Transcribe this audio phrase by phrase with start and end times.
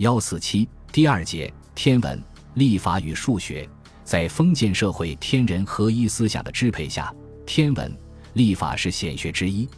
[0.00, 2.18] 幺四七第二节天文
[2.54, 3.68] 历法与数学，
[4.02, 7.94] 在封建社会天人合一思想的支配下，天文
[8.32, 9.68] 历法是显学之一。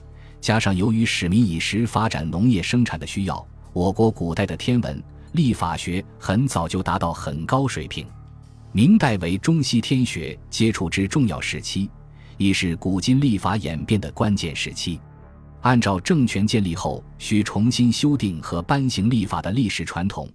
[0.40, 8.07] 加上由于使民以食、发展农业生产的需要，我国古代的天文历法学很早就达到很高水平。
[8.70, 11.91] 明代为中西天学接触之重要时期，
[12.36, 15.00] 亦是古今历法演变的关键时期。
[15.62, 20.29] 按照政权建立后需重新修订和颁行历法的历史传统，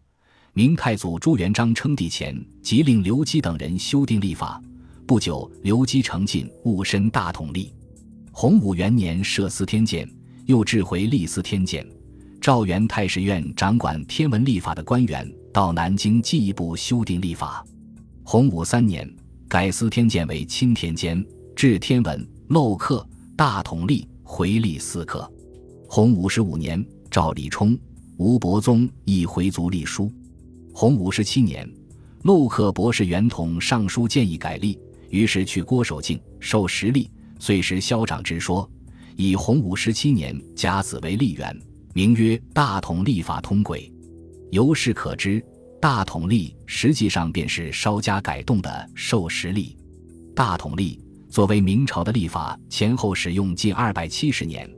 [0.54, 4.62] 明太祖朱元璋称帝前即令刘基等人修订历法。
[5.06, 7.74] 不久，刘基成进戊申大统历。
[8.32, 10.10] 洪武元年设司天监，
[10.46, 11.86] 又置回历司天监。
[12.40, 17.66] 赵元太史院掌管天文历法的官员到南京进一步修订历法。
[18.24, 19.10] 洪武三年
[19.50, 24.08] 改司天监为钦天监，制天文、漏刻、大统历。
[24.30, 25.32] 回历四刻，
[25.88, 27.80] 洪武十五年，赵立冲、
[28.18, 30.12] 吴伯宗亦回族隶书。
[30.74, 31.68] 洪武十七年，
[32.24, 34.78] 陆克博士元统上书建议改历，
[35.10, 38.70] 于是去郭守敬受实历，遂时校长之说，
[39.16, 41.58] 以洪武十七年甲子为历元，
[41.94, 43.90] 名曰大统历法通轨。
[44.52, 45.44] 由是可知，
[45.82, 49.78] 大统历实际上便是稍加改动的授时历。
[50.36, 51.02] 大统历。
[51.30, 54.70] 作为明朝的历法，前后使用近二百七十年，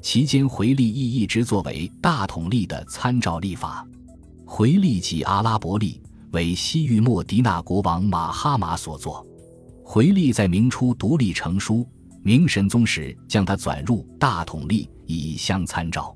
[0.00, 3.86] 其间回历亦一直作为大统历的参照历法。
[4.44, 6.00] 回历即阿拉伯历，
[6.32, 9.26] 为西域莫迪纳国王马哈马所作。
[9.84, 11.86] 回历在明初独立成书，
[12.22, 16.14] 明神宗时将它转入大统历，以相参照。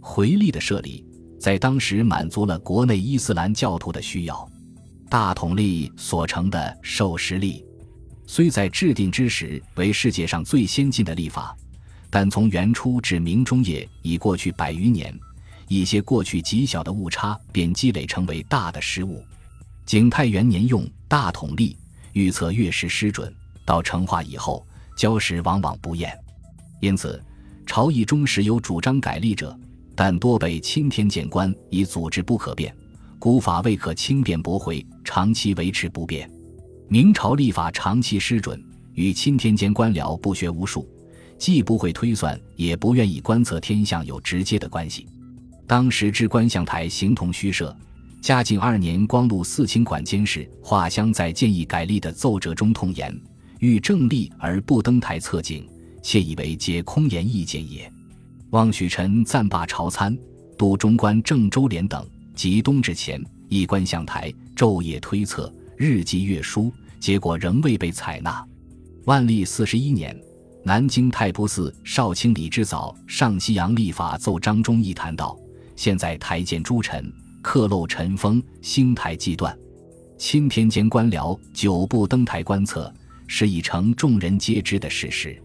[0.00, 1.04] 回历的设立，
[1.38, 4.48] 在当时满足了国内伊斯兰教徒的需要。
[5.08, 7.64] 大统历所成的授时历。
[8.30, 11.56] 虽在制定之时为世界上最先进的历法，
[12.10, 15.18] 但从元初至明中叶已过去百余年，
[15.66, 19.24] 一些过去极小的误差便积累成为大的失误。
[19.86, 21.74] 景泰元年用大统历
[22.12, 23.34] 预测月食失准，
[23.64, 26.14] 到成化以后交时往往不验，
[26.82, 27.20] 因此
[27.64, 29.58] 朝议中时有主张改历者，
[29.96, 32.76] 但多被钦天监官以组织不可变，
[33.18, 36.30] 古法未可轻便驳回，长期维持不变。
[36.90, 38.58] 明朝历法长期失准，
[38.94, 40.88] 与钦天监官僚不学无术，
[41.36, 45.06] 既不会推算，也不愿意观测天象有直接的关系。
[45.66, 47.76] 当时之观象台形同虚设。
[48.22, 53.14] 嘉靖二年，光禄寺卿管监事华香在建议改历的奏折中痛言
[53.60, 55.68] ：“欲正历而不登台测景，
[56.02, 57.90] 窃以为皆空言意见也。”
[58.50, 60.16] 汪许臣暂罢朝参，
[60.56, 65.52] 督中官郑周濂等，及冬至前，一观象台昼夜推测。
[65.78, 68.44] 日记月书，结果仍未被采纳。
[69.04, 70.20] 万历四十一年，
[70.64, 75.38] 南京太仆寺少卿李之藻《上西洋历法奏章》中亦谈到：
[75.76, 77.08] 现在台见诸臣，
[77.40, 79.56] 刻漏尘封，星台既断，
[80.18, 82.92] 钦天监官僚久不登台观测，
[83.28, 85.40] 是已成众人皆知的事实。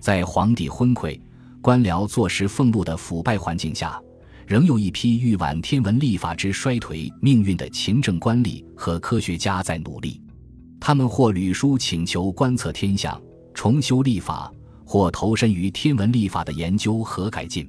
[0.00, 1.20] 在皇帝昏聩、
[1.62, 3.96] 官僚坐实俸禄的腐败环境下。
[4.48, 10.22] 仍有一批欲挽天文历法之衰颓命运的勤政官吏和科学家在努力，
[10.80, 13.20] 他们或屡书请求观测天象、
[13.52, 14.50] 重修历法，
[14.86, 17.68] 或投身于天文历法的研究和改进。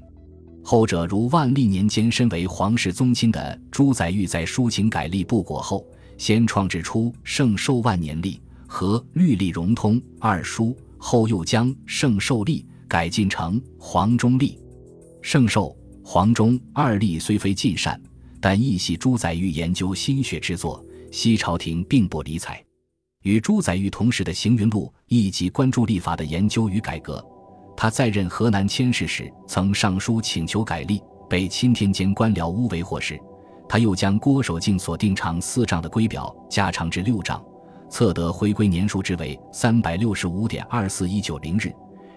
[0.64, 5.86] 后者如万历年间身为皇室宗亲的朱载堉，在抒情改历不果后，
[6.18, 14.58] 先创制出圣寿万年历和律历融通二书，后又将圣寿历改进成黄钟历、
[15.22, 15.76] 圣寿。
[16.12, 18.02] 黄忠二历虽非尽善，
[18.42, 20.84] 但亦系朱载堉研究心血之作。
[21.12, 22.60] 西朝廷并不理睬。
[23.22, 27.24] 与朱载堉同时的行云路亦极关注历法的研究与改革。
[27.78, 31.00] 他在任河南佥事时，曾上书请求改历，
[31.30, 33.16] 被钦天监官僚诬为祸事。
[33.68, 37.40] 他又将郭守敬所定长四丈的规表加长至六丈，
[37.88, 41.72] 测得回归年数之为三百六十五点二四一九零日。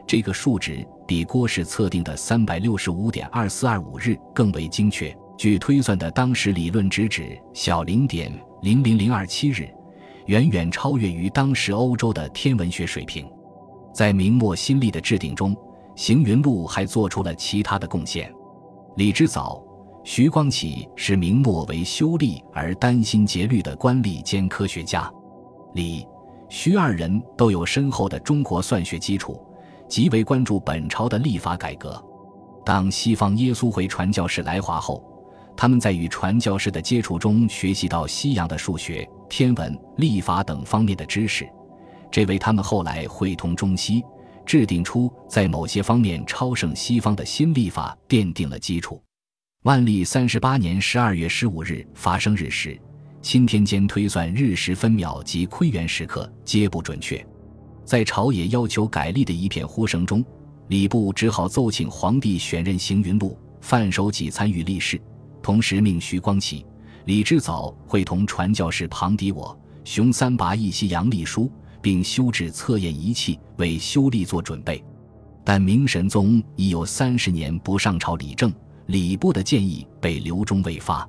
[0.06, 5.14] 这个数值比郭氏测定的三百六十五点二四二五日更为精确。
[5.36, 8.32] 据推算的当时理论值指小零点
[8.62, 9.69] 零零零二七日，
[10.25, 13.31] 远远超越于当时欧洲的天文学水平。
[13.92, 15.54] 在明末新历的制定中，
[15.94, 18.32] 行云路还做出了其他的贡献。
[18.96, 19.62] 李之藻、
[20.04, 25.12] 徐光启是明末为修历而殚心竭虑的官吏兼科学家。
[25.75, 26.06] 李、
[26.48, 29.38] 徐二人都有深厚的中国算学基础。
[29.92, 32.02] 极为关注本朝的历法改革。
[32.64, 35.04] 当西方耶稣会传教士来华后，
[35.54, 41.46] 他们在与传教士的接触中学习到西洋的数学、天文、历法等方面的知识，
[42.10, 44.02] 这为他们后来汇通中西、
[44.46, 48.98] 制定出在某些方面超胜西方的新历法奠定了基础。
[49.64, 52.80] 万历三十八年十二月十五日发生日时，
[53.20, 57.22] 钦天监推算日时分秒及窥圆时刻皆不准确，
[57.84, 60.25] 在朝野要求改历的一片呼声中，
[60.69, 65.00] 礼部只好奏请皇帝选任行云录、范守己参与历事，
[65.43, 66.64] 同时命徐光启、
[67.05, 71.50] 李之藻会同传教士庞迪我、熊三拔一西洋历书，
[71.81, 74.82] 并修制测验仪器为修历做准备。
[75.44, 78.52] 但明神宗已有三十年不上朝理政。
[78.87, 81.08] 礼部的建议被留中未发，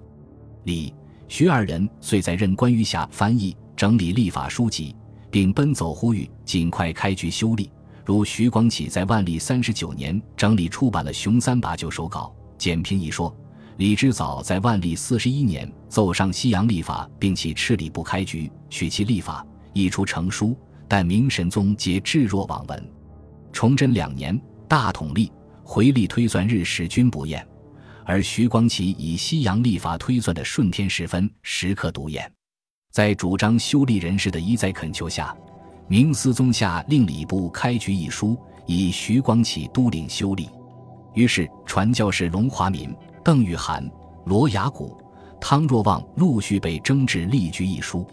[0.63, 0.93] 李、
[1.27, 4.95] 徐二人遂在任关于下翻译整理历法书籍，
[5.33, 7.67] 并奔走呼吁尽快开局修历。
[8.05, 13.35] 如徐光启在万历三十九年整理出版了《熊三把旧手稿》，简评一说；
[13.77, 19.43] 李之藻在万历四十一年奏上西洋历法，并起敕礼部开局，取其历法，
[19.73, 20.55] 译出成书。
[20.87, 22.91] 但明神宗皆置若罔闻。
[23.51, 25.31] 崇祯两年，大统历
[25.63, 27.43] 回历推算日时均不验。
[28.05, 32.31] 而徐光启以西洋历法推算的顺天时分时刻独眼，
[32.93, 35.35] 在主张修历人士的一再恳求下，
[35.87, 38.37] 明思宗下令礼部开局一书，
[38.67, 40.47] 以徐光启督领修历。
[41.15, 43.83] 于是传教士龙华民、邓玉涵、
[44.25, 44.95] 罗雅谷、
[45.41, 48.05] 汤若望陆续被征至历局一书。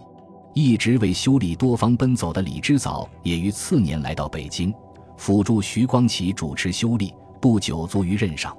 [0.55, 4.73] 一直为修历多方奔走的李之藻，也于次年来到北京，
[5.19, 8.57] 辅助徐光启主持修历，不久卒于任上。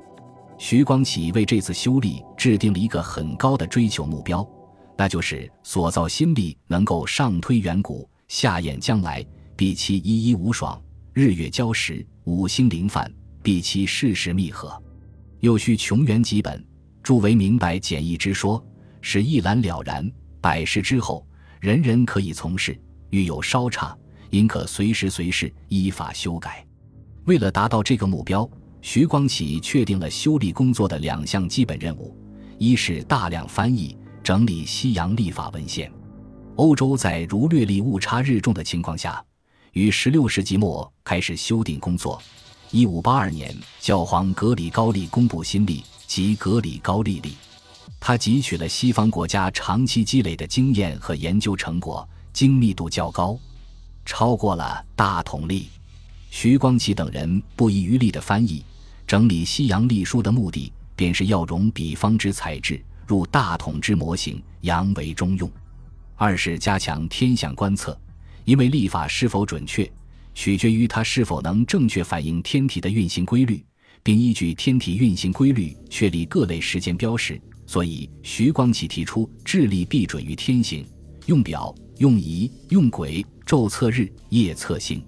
[0.60, 4.48] 徐光启为这次修历制定了一个很高的追求目标，
[5.02, 9.26] 那就是所造新力能够上推远古，下验将来，
[9.56, 10.80] 必其一一无爽，
[11.12, 13.12] 日月交时，五星临犯，
[13.42, 14.80] 必其事事密合。
[15.40, 16.64] 又需穷源基本，
[17.02, 18.64] 著为明白简易之说，
[19.02, 20.08] 使一览了然。
[20.40, 21.26] 百世之后，
[21.60, 22.80] 人人可以从事。
[23.10, 23.98] 欲有稍差，
[24.30, 26.64] 应可随时随事依法修改。
[27.26, 28.48] 为了达到这个目标。
[28.84, 32.16] 徐光启确定了修历工作的两项基本任务：
[32.60, 35.92] 一是大量翻译整理西洋历法文献。
[36.58, 39.24] 欧洲在儒略历误差日重的情况下，
[39.74, 42.22] 于16世纪末开始修订工作。
[42.72, 47.34] 1582年，教皇格里高利公布新历及格里高利历，
[48.00, 53.38] 他汲取了西方国家长期积累的经验和研究成果，精密度较高，
[54.06, 55.68] 超过了大统历。
[56.30, 58.64] 徐光启等人不遗余力地翻译。
[59.06, 65.50] 整理西洋历书的目的，便是要融比方之材质入大统之模型，扬为中用；
[66.16, 68.00] 二是加强天象观测，
[68.46, 69.92] 因为历法是否准确，
[70.34, 73.62] 取决于它是否能正确反映天体的运行规律，
[74.02, 77.38] 并依据天体运行规律确立各类时间标识。
[77.66, 80.88] 所以，徐光启提出智力必准于天行，
[81.26, 85.04] 用表、用仪、用轨昼测日，夜测星。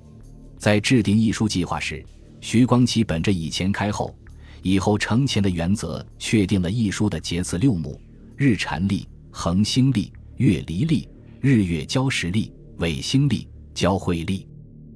[0.57, 2.05] 在制定译书计划时。
[2.41, 4.13] 徐光启本着以前开后，
[4.63, 7.99] 以后成前的原则，确定了译书的节次六目：
[8.37, 11.07] 日禅历、恒星历、月离历、
[11.41, 14.47] 日月交时历、尾星历、交汇历。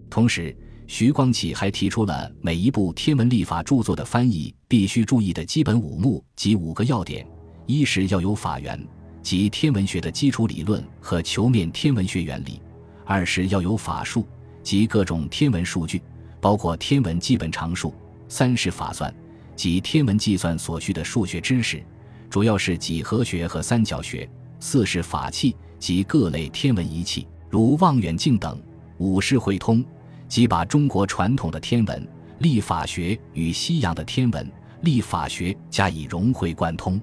[0.10, 0.56] 同时，
[0.88, 7.28] 徐光启还提出了每一部天文历法著作的翻译必须注意的基本五目及五个要点：
[7.66, 8.82] 一是要有法源，
[9.22, 12.62] 即天文学的基础理论和球面天文学原理；
[13.04, 14.26] 二是要有法数，
[14.64, 16.02] 即各种天文数据。
[16.40, 17.94] 包括天文基本常数，
[18.30, 19.14] 三是法算，
[19.58, 21.84] 及天文计算所需的数学知识，
[22.30, 24.26] 主要是几何学和三角学；
[24.60, 28.56] 四是法器，及各类天文仪器，如望远镜等；
[29.00, 29.84] 五是会通，
[30.30, 34.50] 即把中国传统的天文历法学与西洋的天文
[34.82, 37.02] 历法学加以融会贯通。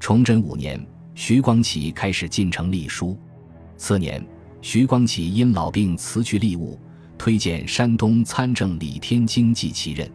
[0.00, 0.84] 崇祯五年，
[1.14, 3.16] 徐光启开始进城隶书。
[3.76, 4.22] 次年，
[4.60, 6.78] 徐光启因老病辞去吏务。
[7.16, 10.10] 推荐山东参政李天经继其任，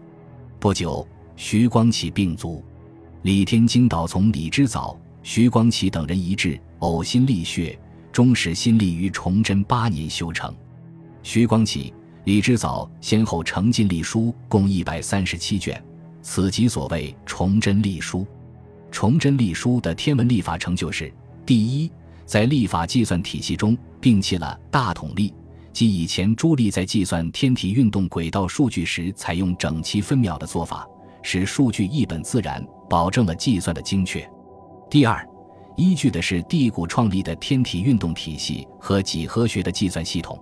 [0.59, 1.07] 不久，
[1.41, 2.61] 徐光启病卒。
[3.21, 7.79] 李天经导从李之藻、徐光启等人一致呕心沥血，
[8.11, 10.53] 终使新历于崇祯八年修成。
[11.23, 11.93] 徐光启、
[12.25, 15.81] 李之藻先后成进历书共一百三十七卷，
[16.21, 18.27] 此即所谓崇祯历书。
[18.91, 21.09] 崇祯历书的天文历法成就是：
[21.45, 21.89] 第一，
[22.25, 25.33] 在历法计算体系中摒弃了大统历。
[25.71, 30.85] 即以前朱棣在计算天体运动轨道数据时采用整齐分秒的做法，
[31.21, 34.27] 使数据一本自然，保证了计算的精确。
[34.89, 35.27] 第二，
[35.75, 40.39] 依据的是地谷创立的天体运动体系和几何学的计算系统。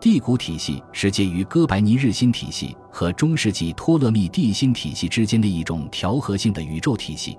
[0.00, 7.38] 地谷体系是介于哥白尼日心体系和中世纪托勒密地心体系之间的一种调和性的宇宙体系。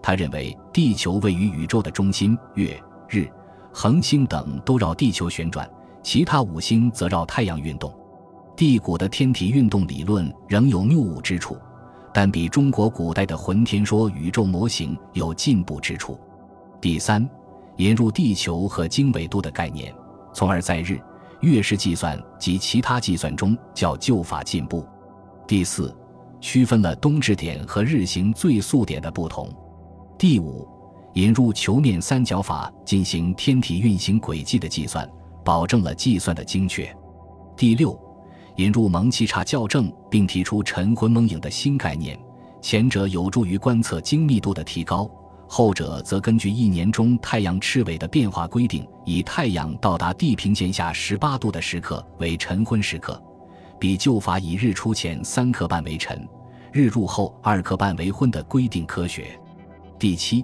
[0.00, 3.28] 他认为地球位于宇宙的中心，月、日、
[3.72, 5.68] 恒星等都绕地球旋转。
[6.04, 7.92] 其他五星则绕太阳运动，
[8.56, 11.58] 地谷的天体运动理论仍有谬误之处，
[12.18, 16.18] 但比中国古代的浑天说宇宙模型有进步之处。
[16.80, 17.28] 第三，
[17.76, 19.94] 引入地球和经纬度的概念，
[20.32, 20.98] 从而在日、
[21.42, 24.82] 月式计算及其他计算中较旧法进步。
[25.46, 25.94] 第四，
[26.40, 29.50] 区分了冬至点和日行最速点的不同。
[30.16, 30.66] 第五，
[31.12, 35.06] 引入球面三角法进行天体运行轨迹的计算，
[35.44, 36.90] 保证了计算的精确。
[37.58, 37.94] 第六，
[38.56, 42.18] 引入蒙奇查校正，并提出晨昏蒙影的新概念，
[42.62, 45.08] 前者有助于观测精密度的提高。
[45.46, 53.22] 后者则根据一年中太阳赤尾的变化规定，以太阳到达地平线下十八度的时刻为晨昏时刻，
[53.78, 56.26] 比旧法以日出前三刻半为晨，
[56.72, 59.38] 日入后二刻半为昏的规定科学。
[59.98, 60.42] 第七，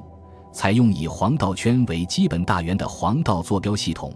[0.52, 4.14] 采用以黄道圈为基本大圆的黄道坐标系统，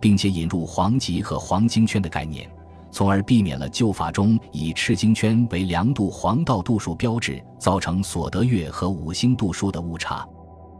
[0.00, 2.48] 并且引入黄极和黄金圈的概念。
[2.92, 10.28] 从而避免了旧法中以赤经圈为量度黄道度数标志，造成所得月和五星度数的误差。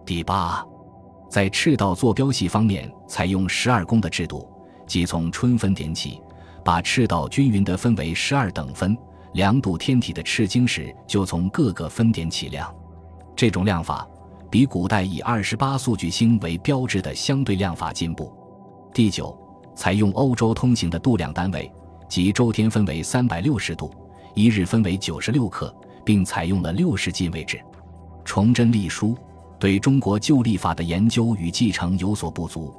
[0.04, 0.62] 第八，
[1.30, 4.46] 在赤道坐标系方面，采用十二宫的制度，
[4.86, 6.20] 即从春分点起，
[6.62, 8.96] 把赤道均匀地分为十二等分，
[9.32, 12.72] 量度天体的赤经时，就从各个分点起量。
[13.34, 14.06] 这种量法
[14.50, 18.30] 比古代以二十八宿巨星为标志的相对量法进步。
[18.92, 19.34] 第九，
[19.74, 21.72] 采用欧洲通行的度量单位。
[22.12, 23.90] 即周天分为三百六十度，
[24.34, 27.58] 一日分为九十六克，并采用了六十进位制。
[28.22, 29.16] 崇祯历书
[29.58, 32.70] 对中国旧历法的研究与继承有所不足，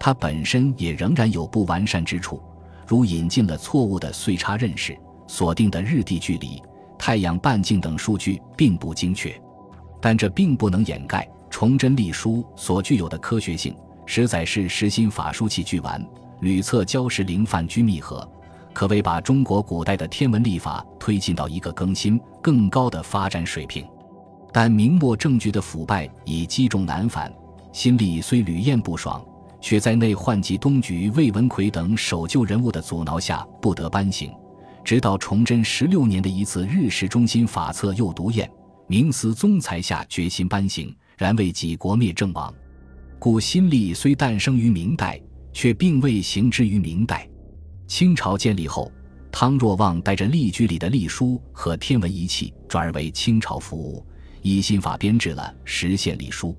[0.00, 2.42] 它本身也仍然有不完善之处，
[2.86, 6.58] 如引进了错误的岁差认识，锁定的日地距离、
[6.98, 9.38] 太阳半径等数据并不精确。
[10.00, 13.76] 但这并不能掩盖崇祯历书所具有的科学性，
[14.06, 16.02] 实在是实心法书器具完，
[16.40, 18.26] 屡测交时灵泛居密合。
[18.78, 23.84] 可谓把中国古代的天文历法推进到一个更新、更高的发展水平。
[24.52, 27.28] 但明末政局的腐败已积重难返，
[27.72, 29.20] 新历虽屡验不爽，
[29.60, 34.30] 却在内患及东局魏文魁等守旧人物的阻挠下不得颁行。
[34.84, 38.48] 直到崇祯十六年的一次日食中心法册又读验，
[38.86, 42.54] 明思宗才下决心颁行，然未及国灭政亡。
[43.18, 45.20] 故新历虽诞生于明代，
[45.52, 47.28] 却并未行之于明代。
[47.88, 48.92] 清朝建立后，
[49.32, 54.04] 汤若望带着历居里的历书和天文仪器转而为清朝服务，
[54.42, 56.50] 以新法编制了《实现历书》。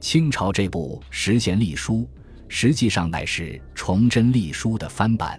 [0.00, 1.96] 清朝这部《实现历书》
[2.48, 5.38] 实际上乃是崇祯历书的翻版。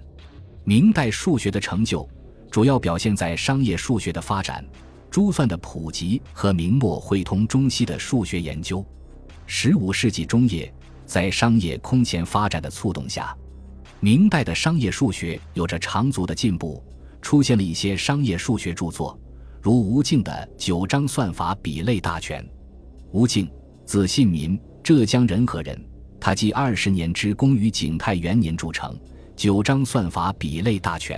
[0.64, 2.08] 明代数学的成就
[2.52, 4.64] 主要表现在商业数学的发展、
[5.10, 8.86] 珠算的普及和明末汇通中西的数学研究。
[9.48, 10.72] 十五世纪中叶，
[11.08, 13.36] 在商业空前发展的促动下。
[14.04, 16.84] 明代的商业数学有着长足的进步，
[17.22, 19.18] 出现了一些商业数学著作，
[19.62, 20.30] 如吴敬的
[20.62, 22.44] 《九章算法比类大全》。
[23.14, 23.50] 吴敬，
[23.86, 25.82] 字信民，浙江仁和人。
[26.20, 28.94] 他积二十年之功于景泰元年铸成
[29.38, 31.18] 《九章算法比类大全》。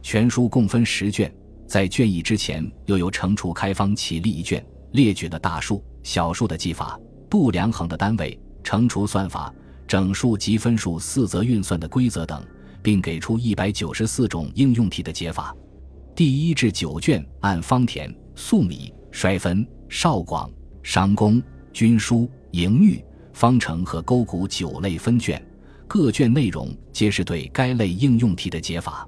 [0.00, 1.30] 全书共分十卷，
[1.66, 9.52] 在卷一之前又有乘除开方起立一卷，列举了大数、小数的记法、度量衡的单位、乘除算法。
[9.86, 12.44] 整数及分数四则运算的规则等，
[12.82, 15.54] 并给出一百九十四种应用题的解法。
[16.14, 20.50] 第一至九卷按方田、粟米、衰分、少广、
[20.82, 25.40] 商工、均书、营育、方程和勾股九类分卷，
[25.86, 29.06] 各卷内容皆是对该类应用题的解法。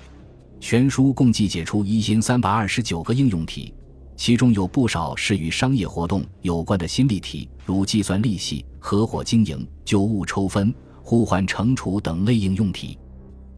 [0.61, 3.73] 全书共计解出一千三百二十九个应用题。
[4.17, 12.99] 其中有不少是与商业活动有关的新例题，如计算利息、合伙经营、旧物抽分、互换乘除等类应用题。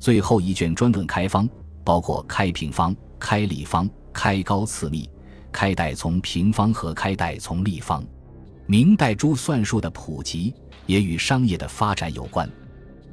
[0.01, 1.49] 最后一卷专论开方，
[1.85, 5.09] 包括开平方、开立方、开高次幂、
[5.53, 8.05] 开代从平方和开代从立方。
[8.67, 10.53] 明代珠算术的普及
[10.87, 12.51] 也与商业的发展有关。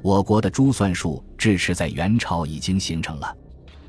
[0.02, 3.32] 我国的珠算术至迟在元朝已经形成了。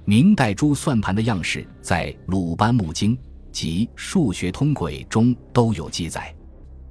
[0.05, 3.17] 明代珠算盘的样式在鲁班木经。
[3.51, 6.31] 及《数学通轨》中都有记载，《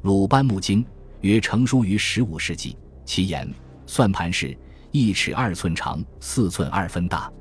[0.02, 0.85] 鲁班木经》
[1.23, 2.76] 约成书于十五世纪。
[3.05, 3.50] 其言
[3.87, 4.57] 算盘是
[4.90, 7.33] 一尺二寸长，四寸二分大，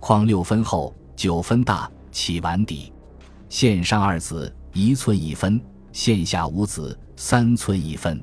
[0.00, 2.92] 框六分厚，九分大，起碗底，
[3.48, 5.60] 线上二子一寸一分，
[5.92, 8.22] 线下五子三寸一分。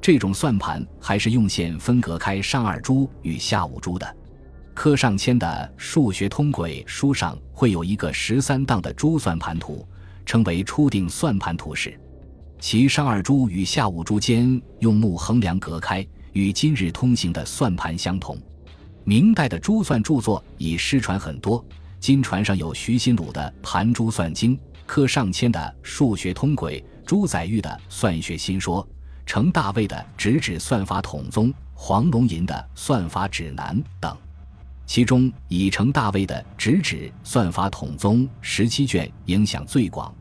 [0.00, 4.16] 这种算盘还是用线分隔开上二珠与下五珠的。
[4.74, 5.46] 柯尚谦的
[5.80, 9.86] 《数学通轨》书上会有一个十三档的珠算盘图，
[10.26, 11.98] 称为初定算盘图示，
[12.60, 18.38] 其上二珠与下五珠间用木横梁隔开，与今日通行的算盘相同。
[19.04, 21.62] 明代的珠算著作已失传很多，
[22.00, 24.56] 今传上有徐新鲁的《盘珠算经》，
[24.86, 28.82] 柯尚谦的《数学通轨》，朱载玉的《算学新说》，
[29.26, 34.16] 程大卫的《直指算法统宗》，黄龙吟的《算法指南》等。
[34.86, 40.14] 其中以程大卫的《直指算法统宗》十七卷影响最广，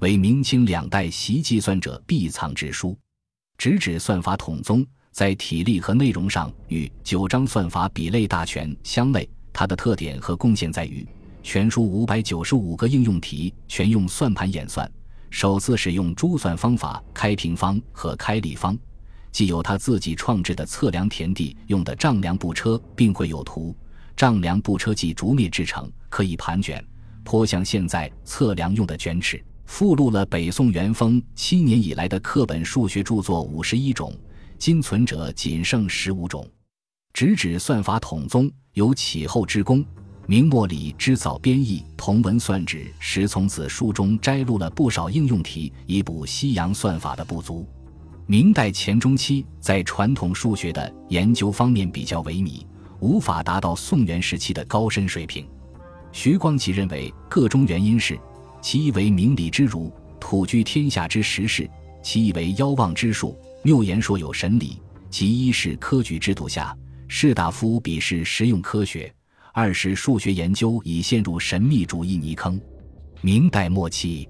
[0.00, 2.92] 为明清两代习计算者必藏之书。
[3.58, 11.06] 《直指算法统宗》在体例和内容上与《九章算法比类大全》相类，它的特点和贡献在于，
[11.42, 14.90] 全书五百九十五个应用题全用算盘演算，
[15.28, 18.78] 首次使用珠算方法开平方和开立方，
[19.30, 23.76] 既有他自己创制的测量田地用的丈量步车，并绘有图。
[24.16, 26.82] 丈量步车即竹篾制成，可以盘卷，
[27.22, 29.42] 颇像现在测量用的卷尺。
[29.70, 34.12] 附录了北宋元丰七年以来的课本数学著作五十一种，
[34.58, 36.44] 今存者仅剩十五种。
[37.14, 39.82] 直指算法统宗有起后之功，
[40.26, 47.64] 明末李之早编译同文算指时，从此书中摘录了不少应用题，以补西洋算法的不足。
[48.26, 52.66] 明代前中期在传统数学的研究方面比较萎靡。
[52.98, 55.46] 无法达到宋元时期的高深水平。
[56.10, 58.18] 徐光启认为，个中原因是：
[58.60, 61.64] 其一为明理之儒，土居天下之实事；
[62.02, 64.78] 其一为妖妄之术，谬言说有神理；
[65.10, 66.76] 其一是科举制度下
[67.08, 69.10] 士大夫鄙视实用科学；
[69.52, 72.60] 二是数学研究已陷入神秘主义泥坑。
[73.20, 74.28] 明代末期，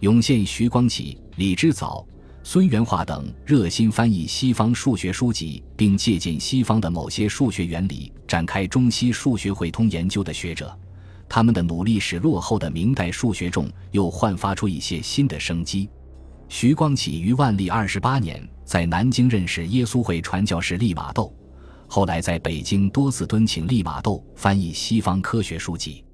[0.00, 2.06] 涌现徐光启、李之藻。
[2.44, 10.76] 孙元化等热心翻译西方数学书籍，并借鉴西方的某些数学原理，展开中西数学汇通研究的学者，
[11.34, 15.88] 他们的努力使落后的明代数学中又焕发出一些新的生机。
[16.46, 21.34] 徐光启于万历二十八年在南京认识耶稣会传教士利玛窦，
[21.86, 26.04] 后来在北京多次敦请利玛窦翻译西方科学书籍。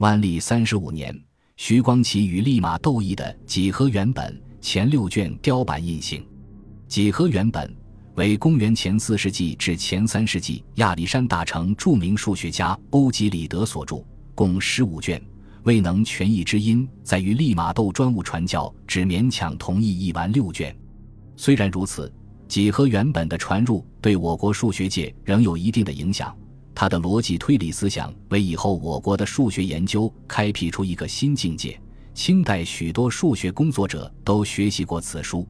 [0.00, 1.18] 万历三十五年，
[1.56, 4.30] 徐光启与利玛窦译的《几何原本》。
[4.60, 6.20] 前六卷雕版印行，
[6.86, 7.66] 《几何原本》
[8.16, 14.04] 为公元前四世纪至前三世纪亚历山大城著名数学家欧几里得所著，
[14.38, 15.20] 共十五卷。
[15.64, 20.72] 未能全译之因在于利玛窦专务传教，只勉强同意译完六卷。
[21.36, 22.06] 虽然如此，
[22.46, 26.32] 《几何原本》的传入对我国数学界仍有一定的影响。
[26.72, 31.76] 他的逻辑推理思想为以后我国的数学研究开辟出一个新境界。
[32.14, 35.44] 清代许多数学工作者都学习过此书。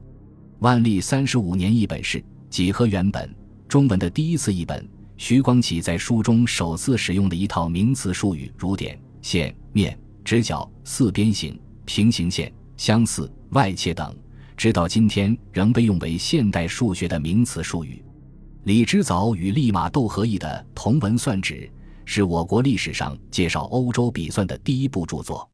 [0.61, 2.17] 万历三十五年一本是
[2.49, 3.29] 《几何原本》
[3.67, 4.83] 中文的第一次译本。
[5.19, 14.15] 徐光启在书中首次使用的一套名词术语，如点、线、面、直角、四边形、平行线、相似、外切等，
[14.55, 18.01] 直到今天仍被用为现代数学的名词术语。
[18.63, 21.53] 李之藻与利玛窦合译的《同文算指》
[22.05, 25.47] 是我国历史上介绍欧洲笔算的第一部著作。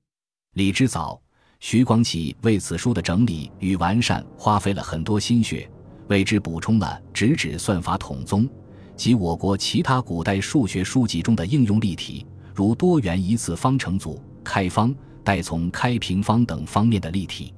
[0.53, 1.19] 李之藻、
[1.59, 5.67] 徐光启为此书的整理与完善花费了很多心血，
[6.07, 8.45] 为之补充了《直指算法统宗》
[8.95, 17.53] 及我国其他古代数学书籍中的应用例题，如多元一次方程组、开方、代从、开平方等方面的例题。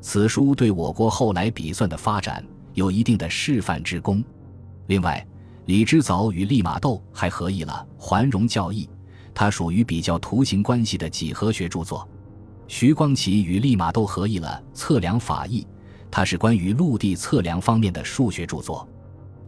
[0.00, 4.24] 此书对我国后来笔算的发展有一定的示范之功。
[4.86, 5.24] 另外，
[5.66, 8.88] 李之藻与利玛窦还合译了《环容教义》，
[9.34, 12.08] 它属于比较图形关系的几何学著作。
[12.66, 15.60] 徐光启与利玛窦合译了《测量法义》，
[16.10, 18.88] 它是关于陆地测量方面的数学著作。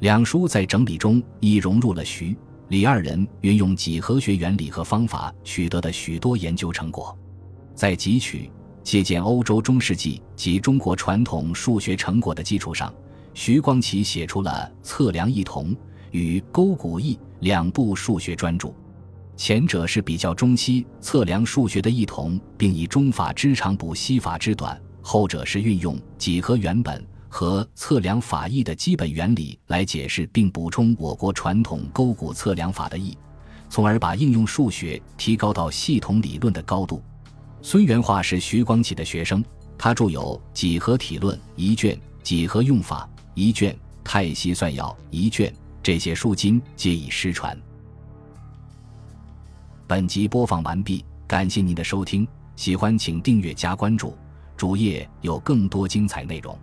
[0.02, 2.36] 两书在整理中亦融入了徐、
[2.70, 7.16] 李二人运用几何学原理和方法取得的许多研究成果。
[7.72, 8.50] 在汲取
[8.82, 12.92] 借鉴欧洲中世纪及中国传统数学成果的基础上，
[13.32, 15.70] 徐光启写出了《测量异同》
[16.10, 18.74] 与《勾股义》两部数学专著。
[19.36, 33.16] 前者是比较中西测量数学的异同，并以中法之长补西法之短；后者是运用几何原本和测量法义的基本原理来解释并补充我国传统勾股测量法的义，
[33.70, 37.02] 从而把应用数学提高到系统理论的高度。
[37.62, 39.42] 孙元化是徐光启的学生，
[39.78, 43.72] 他著有《几何体论》一卷，《几何用法》一卷，
[44.04, 45.50] 《太息算要》一卷，
[45.82, 47.58] 这些书今皆已失传。
[49.86, 54.14] 本集播放完毕，感谢您的收听，喜欢请订阅加关注，
[54.54, 56.54] 主页有更多精彩内容。